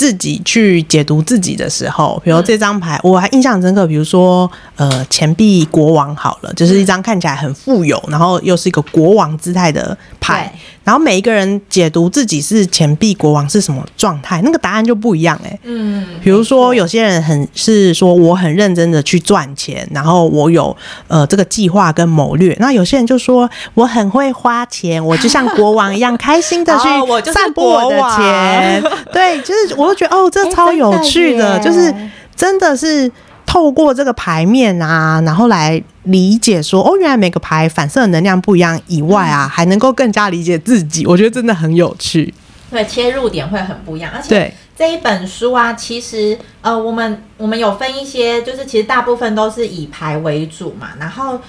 [0.00, 3.86] 自己去解读自己的时候，比如这张牌，我还印象很深刻。
[3.86, 10.50] 比如说，呃，钱币国王好了，就是一张看起来很富有，然后又是一个国王姿态的牌。
[10.82, 15.60] 然后每一个人解读自己是钱币国王是什么状态，那个答案就不一样哎、欸。
[15.64, 20.74] 嗯，比如说有些人很是说我很认真的去赚钱，然后我有
[21.06, 22.56] 呃这个计划跟谋略。
[22.58, 26.88] 那有些人就说我很会花钱，我就像国王一样开心的去
[27.30, 28.82] 散播我的钱。
[29.12, 31.94] 对，就是我就觉得哦，这超有趣的，欸、就是
[32.34, 33.10] 真的是。
[33.46, 42.32] 透过这个牌面啊，然后来理解说，哦，原来每个牌反射的能量不一样以外啊，还能够更加理解自己，我觉得真的很有趣。
[42.70, 51.40] 对，切入点会很不一样，而且这一本书啊，其实呃，我们我们有分一些，就是其实大部分都是以牌为主嘛，然后。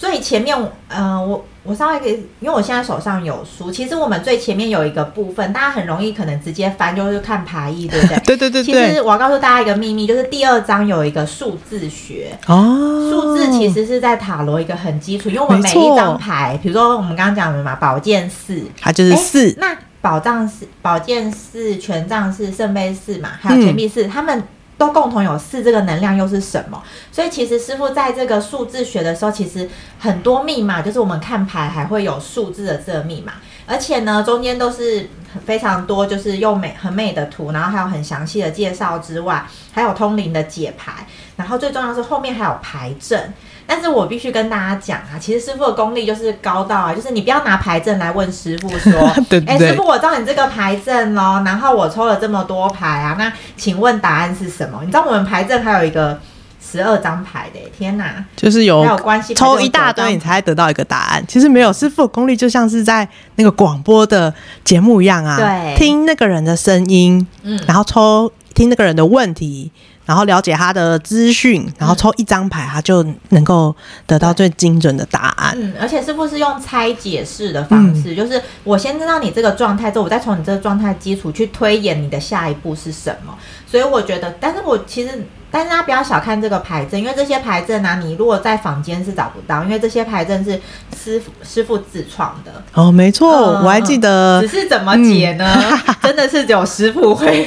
[0.00, 0.56] 最前面，
[0.88, 8.16] 呃，我我稍微可以，因为我现在手上有书，其实我们最前面有一个部分，大家很容易可能直接翻，就是看牌意，对不对？
[8.24, 8.88] 对对对对。
[8.88, 19.54] 其实我要告诉大家一个秘密，就是第二章有一个数字学哦，数字其实是在塔罗一个很基础，因为我们每一张牌，比如说我们刚刚讲的嘛，宝剑四，它就是四。
[19.58, 24.42] 那宝藏四、宝剑四、权杖四、圣杯四嘛，还有钱币四，他们。
[24.80, 26.82] 都共同有四，这个能量又是什么？
[27.12, 33.34] 所以其实师傅在这个数字学的时候，其实很多密码，就是我们看牌还会有数字的这个密码，
[33.66, 35.06] 而且呢，中间都是
[35.44, 43.34] 非常多，就是用美很美的图，然后还有很详细的介绍之外，还有通灵的解牌，然后最重要是后面还有牌阵。
[43.72, 48.92] 但是我必须跟大家讲啊，其实师傅的功力就是高到啊，就是你不要拿牌证来问师傅说，
[49.46, 54.80] 哎、欸，师傅，我知道你这个牌证哦，然后我抽了这么多牌啊，那请问答案是什么？
[54.80, 56.18] 你知道我们牌证还有一个
[56.60, 61.24] 十二张牌的，天哪，就是有有关系，抽一大堆你才得到一个答案。
[61.28, 69.70] 其实没有，师傅的功力就像是在那个广播的节目一样啊，对，听那个人的声音，嗯，然后抽听那个人的问题。
[70.10, 73.72] 然后了解他的资讯，然后抽一张牌，他就能够
[74.08, 75.56] 得到最精准的答案。
[75.56, 83.32] 嗯，而且师傅是用拆解式的方式，嗯、就是我先知道你这个状态之后，我再从你这个状态基础去推演你的下一步是什么。
[83.68, 85.26] 所以我觉得，但是我其实。
[85.50, 90.60] 但是大家不要小看这个牌证，因为这些牌证啊，你如果在坊间是找不到，因为这些牌证是
[90.96, 92.52] 师傅师傅自创的。
[92.72, 94.40] 哦，没错，嗯、我还记得。
[94.42, 95.60] 只是怎么解呢？
[95.86, 97.46] 嗯、 真的是只有师傅会。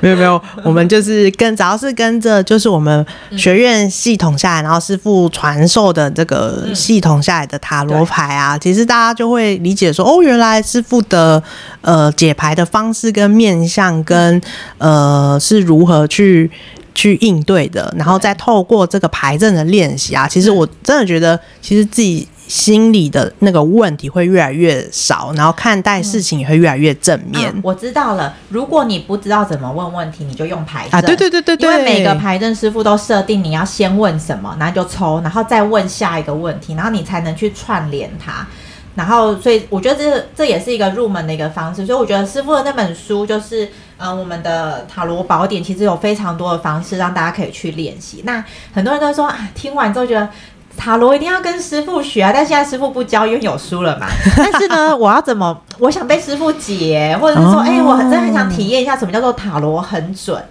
[0.00, 3.04] 没有没有，我们就是跟，只要是跟着，就是我们
[3.36, 11.42] 学院系统下来，然后师傅传授的这个系统下来的塔罗牌啊，嗯、其实大家就会理解说，哦，原来师傅的
[11.82, 14.40] 呃解牌的方式跟面相跟
[14.78, 16.50] 呃是如何去。
[16.94, 27.50] 去应对的，然后再透过这个牌阵的练习啊，其实我真的觉得，其实自己心里的那个问题会越来越少，然后看待事情也会越来越正面。
[27.54, 30.98] 嗯啊、我知道了，如果你不知道怎么问问题，你就用牌阵。
[30.98, 38.46] 啊，对对对对对，因为每个牌阵师傅都设定你要先问什么，然后就抽，然后再问下一个问题，然后你才能去串联它。
[38.94, 41.86] 然后，所以我觉得这这也是一个入门的一个方式。
[41.86, 43.68] 所以我觉得师傅的那本书就是。
[44.02, 48.22] 嗯，我们的塔罗宝典其实有非常多的方式让大家可以去练习。
[48.26, 48.44] 那
[48.74, 50.28] 很多人都说啊，听完之后觉得
[50.76, 54.06] 塔罗一定要跟师傅学啊，但现在师傅不教，因为有书了嘛。
[54.36, 55.56] 但是呢，我要怎么？
[55.78, 60.42] 我想被师傅解，或者是说，哎、欸，我真的很想体验一下什么叫做塔罗很准。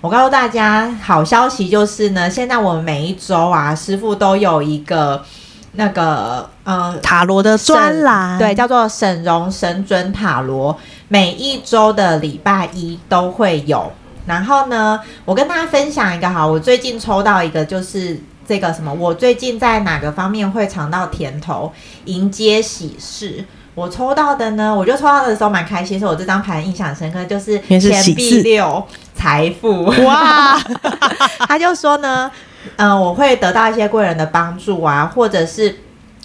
[0.00, 5.22] 我告诉大家，好消息就是呢，现在我们每一周啊，师傅都有一个
[5.72, 10.76] 那个呃塔罗的专栏，对，叫做沈荣神准塔罗。
[11.08, 13.92] 每一周的礼拜一都会有，
[14.26, 21.72] 然后呢，我跟大家分享一个哈，我最近抽到一个就是这个什么，我最近在哪个方面会尝到甜头，
[22.04, 23.44] 迎接喜事。
[23.74, 30.60] 我抽到的呢，我就抽到的时候蛮开心，说我这张牌印象深刻，就是钱币六财富哇，
[31.48, 32.30] 他就说呢，
[32.76, 35.76] 嗯、呃，我会得到一些贵人的帮助啊，或者是。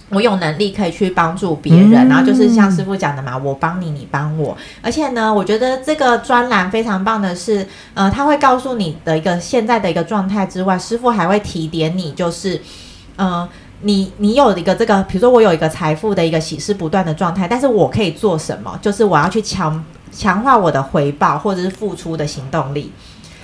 [0.09, 4.55] 我有能力可以去帮助别人，嗯、然后就是像师傅讲的嘛，我帮你，你帮我。
[4.83, 7.65] 而且呢，我觉得这个专栏非常棒的是，
[7.95, 12.61] 呃，他会告诉你的一个现在的一个状态之外，师傅还会提点你，就是，
[13.15, 13.49] 呃，
[13.81, 18.77] 你你有一个这个，比如说我有一个财富的一个喜事不断的状态，但是我可以做什么？
[18.83, 22.91] 就是我要去强强化我的回报或者是付出的行动力，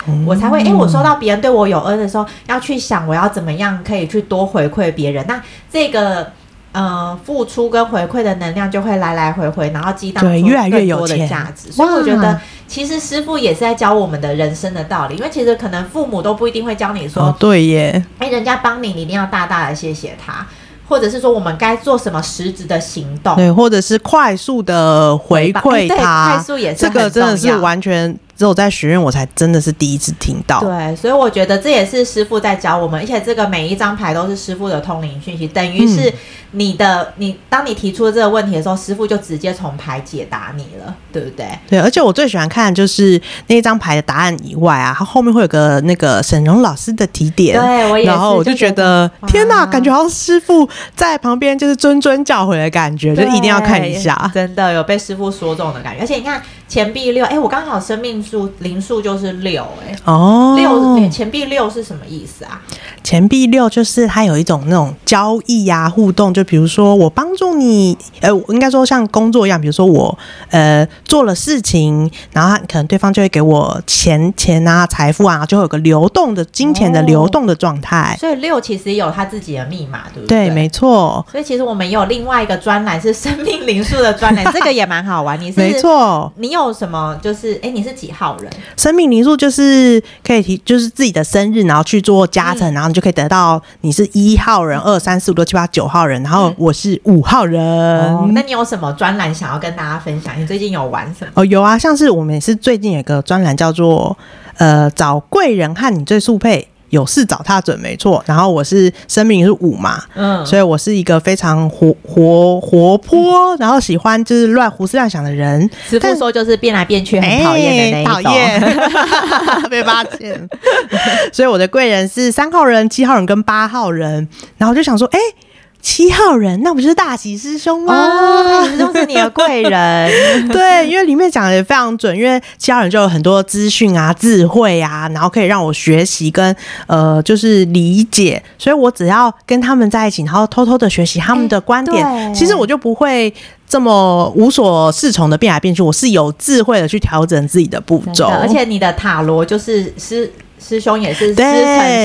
[0.07, 5.25] 嗯、我才会，诶，我收到别人对我有恩的时候，要去想我要怎么样可以去多回馈别人。
[5.27, 5.41] 那
[5.71, 6.31] 这个。
[6.73, 11.69] 呃，付出跟回馈的能量就会来来回回，然后激荡出越来越多的价值。
[11.69, 15.17] 所以我觉得，其实师傅也是在教我们的人生的道理。
[15.17, 20.47] 因为其实可能父母都不一定会教你说，哦、对耶，哎，人家帮你，你一定要大大的谢谢他，
[20.87, 28.17] 或者是说我们该做什么实质的行动，对，或者是快速的回馈他，快速也是这个真的是完全。
[28.41, 30.61] 只有在学院，我才真的是第一次听到。
[30.61, 36.11] 对，所以我觉得这也是师傅在教我们，而且这个每一张牌都是师傅的通灵讯息，等于是
[36.53, 41.47] 你的、嗯、你，当你提出这个问题的时候，师傅就直接从牌解答你了，对不对？
[41.69, 56.41] 对，而且我最喜欢看的就是那一张牌的答案以外啊，它后面会有个那个沈荣老师的提点，对我也是，然后我就觉得天哪，感觉好像师傅在旁边就是谆谆教诲的感觉，就一定要看一下，真的有被师傅说中的感觉，而且你看。
[56.71, 62.61] 钱币六，哎，我刚好生命数灵数就是六，哎，哦，六钱币六是什么意思啊？
[63.03, 70.17] 钱币六就是它有一种那种交易呀、啊、互动，就比如说我帮助你，呃，应该说像工作一样，比如说我
[70.49, 78.15] 呃做了事情，然后可能对方就会给我钱钱啊、财富啊，就会有个流动的金钱的流动的状态。
[78.15, 80.47] 哦、所以六其实也有他自己的密码，对不对？
[80.47, 81.25] 对，没错。
[81.29, 85.37] 所以其实我们也有另外一个专栏是生命灵数的专栏， 这个也蛮好玩。
[85.41, 87.17] 你是没错，你有什么？
[87.23, 88.51] 就是哎，你是几号人？
[88.75, 97.61] 生命灵数就是可以提，就是自己的生日，然后去做加成，嗯、然后你就可以得到你是一号人、二三四五六七八九号人，然后我是五号人。
[97.61, 100.37] 嗯哦、那你有什么专栏想要跟大家分享？
[100.37, 101.31] 你最近有玩什么？
[101.35, 104.17] 哦，有啊，像是我们也是最近有个专栏叫做
[104.57, 106.67] 呃，找贵人和你最速配。
[106.91, 115.69] 有事找他准没错，然后我是生命是五嘛，嗯，所以我是一个非常活活活泼，嗯、然后喜欢就是乱胡思乱想的人。
[115.89, 120.49] 师傅说就是变来变去很讨厌的那一种，欸、讨厌 被发现。
[121.33, 124.27] 所以我的贵人是三号人、七号人跟八号人，
[124.57, 125.35] 然后就想说，哎、欸。
[125.81, 127.93] 七号人，那不就是大喜师兄吗？
[127.93, 130.11] 哦，大喜师兄是你的贵人。
[130.49, 136.55] 对，因为里面讲的也非常准，因为七号人就有很多资讯啊、智慧啊，然后可以让我学习跟
[136.87, 138.41] 呃，就是理解。
[138.57, 143.33] 所以我只要跟他们在一起，然后偷偷的学习他们的观点，欸、其实我就不会
[143.67, 145.81] 这么无所适从的变来变去。
[145.81, 150.31] 我是有智慧的去调整自己的步骤，而且你的塔罗就是是。
[150.63, 151.45] 师兄也是师承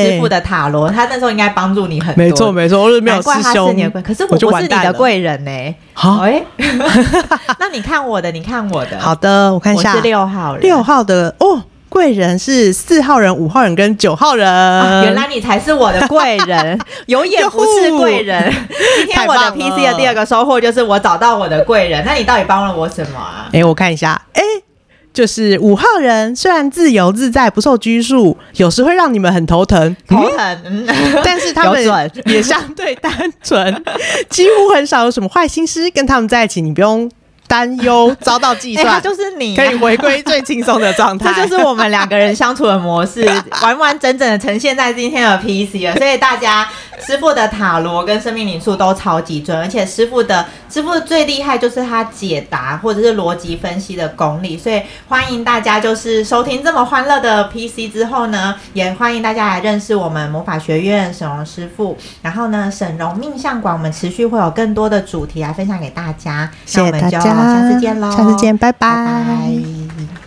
[0.05, 2.25] 师傅的塔罗，他那时候应该帮助你很多。
[2.25, 5.75] 没错没错，我是没有师兄，是你的贵，可是我不是你的贵人呢、欸。
[5.93, 6.43] 好，哎，
[7.61, 8.99] 那你看我的，你看我的。
[8.99, 11.63] 好的，我看一下，我是六号人，六号的哦。
[11.89, 15.03] 贵人是四号人、五号人跟九号人、啊。
[15.05, 18.53] 原来你才是我的贵人， 有眼不是贵人。
[18.99, 22.05] 今天我的 PC 的第二个收获就是我找到我的贵人。
[22.05, 23.47] 那你到底帮了我什么啊？
[23.47, 24.46] 哎、欸，我看一下，哎、欸，
[25.17, 30.63] 就是五号人，虽然自由自在、不受拘束，有时会让你们很头疼，头疼。
[30.67, 30.87] 嗯、
[31.25, 31.83] 但是他们
[32.27, 33.11] 也相对单
[33.43, 33.83] 纯，
[34.29, 35.91] 几乎很少有什么坏心思。
[35.93, 37.11] 跟他们在一起，你不用。
[37.47, 41.33] 担忧遭到计算，欸、就是你、啊、可以回归最轻松的状态。
[41.35, 43.25] 这就是我们两个人相处的模式，
[43.63, 45.95] 完完整整的呈现在今天的 PC 了。
[45.99, 46.69] 所以大家，
[47.01, 54.59] 师傅的塔罗跟生命灵数都超级准，而且师傅的师傅最厉害就是他解答或者是逻辑分析的功力。
[54.59, 61.97] 所以欢迎大家，就是收听这么欢乐的 PC 之后呢，也欢迎大家来认识我们魔法学院沈荣师傅。
[62.23, 66.51] 然后呢，沈荣命相馆我们持续会有更多的主题来分享给大家。
[66.65, 67.36] 谢谢大家。
[67.37, 68.11] 下次见喽！
[68.11, 70.26] 下次见，拜拜。